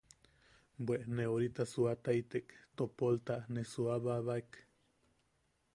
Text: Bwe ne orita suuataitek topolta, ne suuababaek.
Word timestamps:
Bwe 0.85 0.97
ne 1.15 1.25
orita 1.33 1.63
suuataitek 1.71 2.47
topolta, 2.77 3.35
ne 3.53 3.61
suuababaek. 3.71 4.49